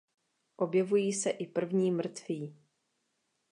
[0.55, 2.55] Objevují se i první mrtví.